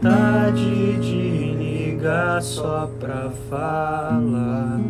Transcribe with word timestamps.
vontade 0.00 0.96
de 0.98 1.52
ligar 1.52 2.40
só 2.40 2.90
pra 2.98 3.30
falar 3.50 4.80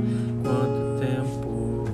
quanto 0.44 1.00
tempo. 1.00 1.84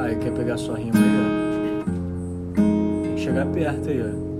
Aí, 0.00 0.14
quer 0.16 0.32
pegar 0.32 0.56
sua 0.56 0.78
rima 0.78 0.92
aí, 0.96 1.16
ó? 1.20 3.02
Tem 3.02 3.14
que 3.16 3.20
chegar 3.20 3.46
perto 3.46 3.88
aí, 3.88 4.00
ó. 4.02 4.35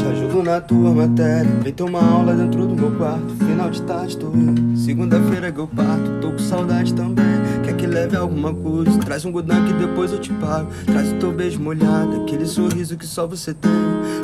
Te 0.00 0.06
ajudo 0.06 0.42
na 0.42 0.58
tua 0.62 0.94
matéria. 0.94 1.50
Vem 1.62 1.74
ter 1.74 1.82
uma 1.82 2.02
aula 2.02 2.32
dentro 2.32 2.66
do 2.66 2.74
meu 2.74 2.90
quarto. 2.92 3.34
Final 3.34 3.68
de 3.68 3.82
tarde 3.82 4.16
tô 4.16 4.28
indo. 4.28 4.74
Segunda-feira 4.74 5.52
que 5.52 5.58
eu 5.58 5.66
parto. 5.66 6.10
Tô 6.22 6.30
com 6.30 6.38
saudade 6.38 6.94
também. 6.94 7.26
Quer 7.62 7.76
que 7.76 7.86
leve 7.86 8.16
alguma 8.16 8.54
coisa? 8.54 8.98
Traz 9.00 9.26
um 9.26 9.30
gudan 9.30 9.62
que 9.66 9.74
depois 9.74 10.10
eu 10.10 10.18
te 10.18 10.32
pago. 10.32 10.70
Traz 10.86 11.12
o 11.12 11.16
teu 11.16 11.30
beijo 11.30 11.60
molhado. 11.60 12.22
Aquele 12.22 12.46
sorriso 12.46 12.96
que 12.96 13.06
só 13.06 13.26
você 13.26 13.52
tem. 13.52 13.70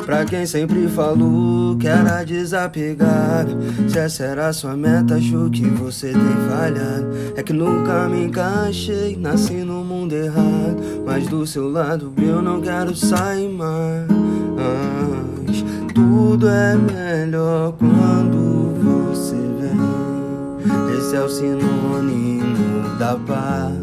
Pra 0.03 0.25
quem 0.25 0.47
sempre 0.47 0.87
falou 0.87 1.77
que 1.77 1.87
era 1.87 2.23
desapegado. 2.23 3.55
Se 3.87 3.99
essa 3.99 4.23
era 4.23 4.51
sua 4.53 4.75
meta, 4.75 5.13
acho 5.13 5.47
que 5.51 5.63
você 5.69 6.11
tem 6.11 6.49
falhado. 6.49 7.07
É 7.35 7.43
que 7.43 7.53
nunca 7.53 8.09
me 8.09 8.23
encaixei. 8.23 9.15
Nasci 9.15 9.57
no 9.57 9.83
mundo 9.83 10.13
errado. 10.13 11.03
Mas 11.05 11.27
do 11.27 11.45
seu 11.45 11.69
lado 11.69 12.11
eu 12.17 12.41
não 12.41 12.59
quero 12.61 12.95
sair 12.95 13.47
mais. 13.47 14.07
Tudo 16.39 16.49
é 16.49 16.75
melhor 16.75 17.73
quando 17.79 18.71
você 18.83 19.35
vem. 19.35 20.95
Esse 20.95 21.15
é 21.15 21.21
o 21.21 21.27
sinônimo 21.27 22.95
da 22.99 23.15
paz. 23.15 23.73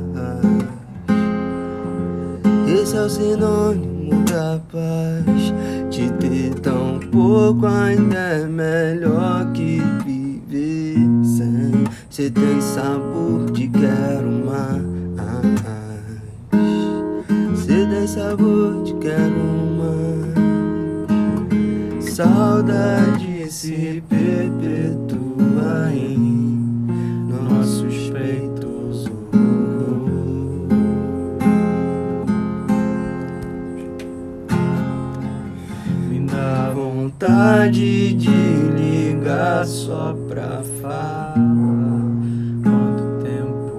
Esse 2.68 2.96
é 2.96 3.00
o 3.00 3.10
sinônimo 3.10 4.24
da 4.26 4.60
paz. 4.70 5.52
Te 5.90 6.08
ter 6.12 6.54
tão 6.60 7.00
pouco 7.10 7.66
ainda 7.66 8.18
é 8.18 8.46
melhor 8.46 9.50
que 9.50 9.82
viver 10.04 11.08
sem. 11.24 11.84
Cê 12.08 12.30
tem 12.30 12.60
sabor 12.60 13.50
de 13.50 13.66
quero 13.66 14.30
mais. 14.46 14.80
Cê 17.66 17.84
tem 17.84 18.06
sabor 18.06 18.84
de 18.84 18.94
quero 18.94 19.40
mais. 19.40 19.63
Saudade 22.14 23.50
se 23.50 24.00
perpetua 24.08 25.90
em 25.92 26.86
nossos 27.42 28.08
peitos. 28.10 29.10
Me 36.08 36.20
dá 36.20 36.70
vontade 36.72 38.14
de 38.14 38.30
ligar 38.30 39.66
só 39.66 40.14
pra 40.28 40.62
falar 40.80 41.34
quanto 42.62 43.24
tempo. 43.24 43.72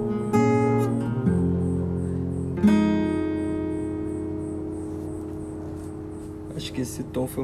Acho 6.58 6.74
que 6.74 6.82
esse 6.82 7.02
tom 7.04 7.28
foi 7.28 7.44